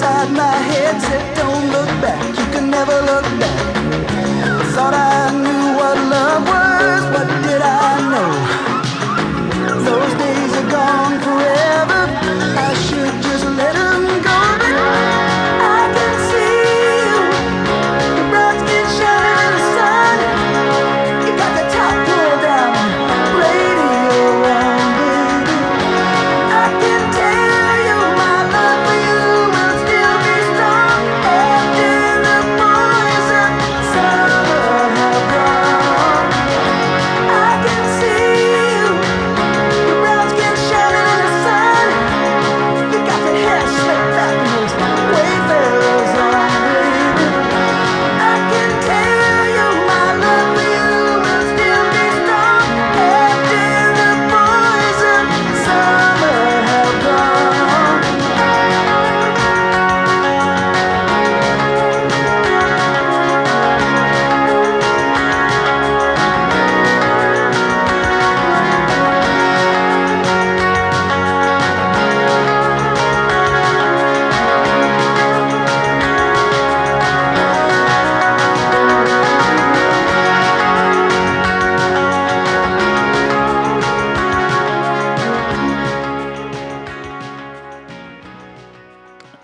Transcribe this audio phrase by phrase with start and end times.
[0.00, 1.39] inside my head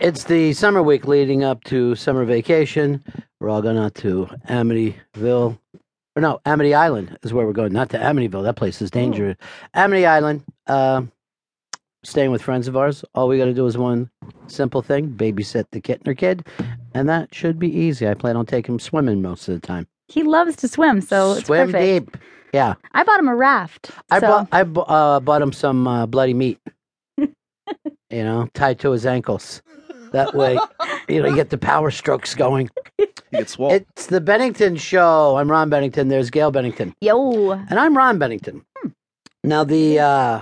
[0.07, 3.03] It's the summer week leading up to summer vacation.
[3.41, 5.59] We're all going out to Amityville.
[6.15, 8.45] Or no, Amity Island is where we're going, not to Amityville.
[8.45, 9.37] That place is dangerous.
[9.75, 11.03] Amity Island, uh,
[12.05, 13.05] staying with friends of ours.
[13.17, 14.09] All we got to do is one
[14.47, 16.47] simple thing babysit the kitten or kid,
[16.95, 18.07] and that should be easy.
[18.07, 19.89] I plan on taking him swimming most of the time.
[20.07, 22.13] He loves to swim, so it's Swim perfect.
[22.13, 22.23] deep.
[22.55, 22.75] Yeah.
[22.93, 23.91] I bought him a raft.
[24.13, 26.61] I so bought I bu- uh, bought him some uh, bloody meat.
[27.19, 27.29] you
[28.11, 29.63] know, tied to his ankles.
[30.17, 30.59] That way,
[31.11, 32.71] you know, you get the power strokes going.
[32.99, 33.71] You get swole.
[33.71, 35.37] It's the Bennington Show.
[35.37, 36.09] I'm Ron Bennington.
[36.09, 38.65] There's Gail Bennington, yo, and I'm Ron Bennington.
[39.45, 40.41] Now the uh,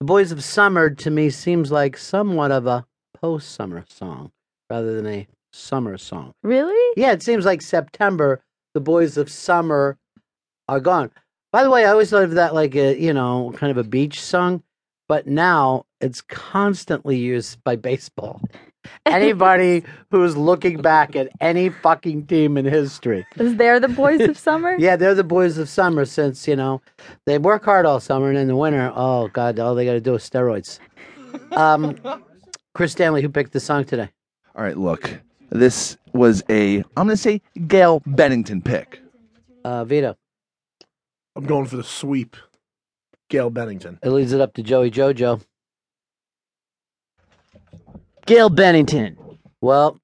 [0.00, 4.32] the Boys of Summer to me seems like somewhat of a post-summer song
[4.68, 6.34] rather than a summer song.
[6.42, 6.92] really?
[6.94, 8.42] Yeah, it seems like September.
[8.74, 9.96] The Boys of Summer
[10.68, 11.10] are gone.
[11.52, 13.88] By the way, I always thought of that like a you know kind of a
[13.88, 14.62] beach song,
[15.08, 18.40] but now it's constantly used by baseball.
[19.06, 24.38] Anybody who's looking back at any fucking team in history, Is there the boys of
[24.38, 24.76] summer?
[24.78, 26.04] yeah, they're the Boys of Summer.
[26.04, 26.80] Since you know
[27.24, 30.00] they work hard all summer, and in the winter, oh god, all they got to
[30.00, 30.78] do is steroids.
[31.50, 31.98] Um,
[32.74, 34.10] Chris Stanley, who picked the song today?
[34.54, 35.20] All right, look.
[35.50, 39.00] This was a, I'm going to say Gail Bennington pick.
[39.64, 40.16] Uh, Vito.
[41.34, 42.36] I'm going for the sweep.
[43.28, 43.98] Gail Bennington.
[44.02, 45.40] It leads it up to Joey Jojo.
[48.26, 49.16] Gail Bennington.
[49.60, 50.00] Well,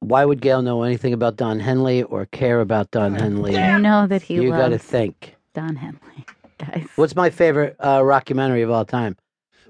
[0.00, 3.54] why would Gail know anything about Don Henley or care about Don Henley?
[3.54, 5.34] You know that he you got to loves think.
[5.54, 6.26] Don Henley,
[6.58, 6.86] guys.
[6.96, 9.16] What's my favorite uh, rockumentary of all time?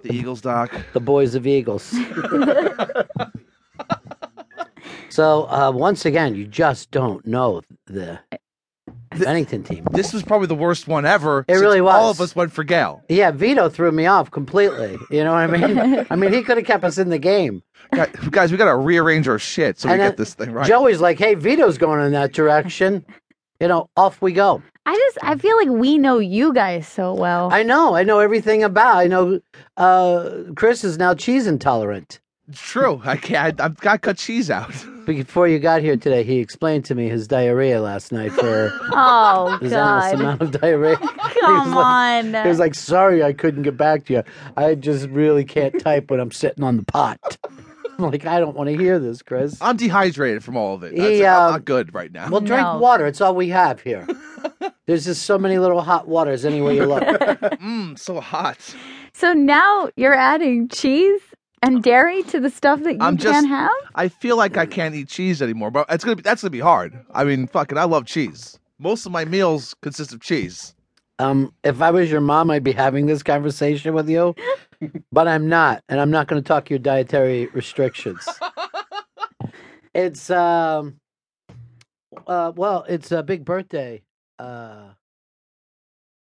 [0.03, 0.73] The Eagles doc.
[0.93, 1.83] The Boys of Eagles.
[5.09, 8.19] so uh, once again, you just don't know the
[9.25, 9.87] Bennington team.
[9.91, 11.41] This was probably the worst one ever.
[11.49, 13.03] It since really All of us went for Gail.
[13.09, 14.99] Yeah, Vito threw me off completely.
[15.11, 16.07] You know what I mean?
[16.11, 17.63] I mean, he could have kept us in the game.
[17.93, 20.67] Guys, guys, we got to rearrange our shit so we get this thing right.
[20.67, 23.05] Joey's like, "Hey, Vito's going in that direction."
[23.61, 24.63] You know, off we go.
[24.85, 27.53] I just I feel like we know you guys so well.
[27.53, 27.95] I know.
[27.95, 28.97] I know everything about.
[28.97, 29.41] I know.
[29.77, 32.21] Uh, Chris is now cheese intolerant.
[32.49, 33.01] It's true.
[33.05, 33.61] I can't.
[33.61, 34.73] I've got to cut cheese out.
[35.07, 39.57] Before you got here today, he explained to me his diarrhea last night for oh
[39.61, 40.15] his endless God!
[40.15, 40.97] amount of diarrhea.
[41.41, 42.43] Come like- on.
[42.43, 44.23] He was like, "Sorry, I couldn't get back to you.
[44.57, 47.37] I just really can't type when I'm sitting on the pot."
[47.99, 49.57] I'm like, I don't want to hear this, Chris.
[49.63, 50.93] I'm dehydrated from all of it.
[50.93, 52.29] He, That's- I'm um, not good right now.
[52.29, 52.79] Well, drink No.
[52.79, 53.07] water.
[53.07, 54.07] It's all we have here.
[54.87, 57.03] There's just so many little hot waters anywhere you look.
[57.05, 58.59] Mmm, so hot.
[59.15, 61.21] so now you're adding cheese
[61.63, 63.71] and dairy to the stuff that you I'm just- can't have.
[63.95, 66.61] I feel like I can't eat cheese anymore, but it's gonna be that's gonna be
[66.61, 66.99] hard.
[67.15, 68.59] I mean, fucking, I love cheese.
[68.79, 70.75] Most of my meals consist of cheese.
[71.19, 74.35] Um, if I was your mom, I'd be having this conversation with you,
[75.13, 78.29] but I'm not, and I'm not going to talk your dietary restrictions.
[79.95, 81.01] it's um,
[82.27, 84.03] uh, well, it's a big birthday
[84.39, 84.89] uh